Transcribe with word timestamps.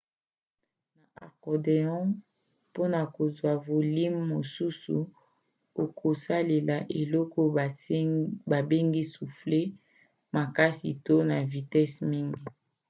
na 1.13 1.17
accordéon 1.29 2.05
mpona 2.69 3.01
kozwa 3.15 3.51
volime 3.67 4.19
mosusu 4.31 4.97
okosalela 5.83 6.77
eloko 6.99 7.39
babengi 8.51 9.03
soufflet 9.13 9.67
makasi 10.35 10.89
to 11.05 11.15
na 11.29 11.37
vitese 11.51 11.99
mingi 12.11 12.43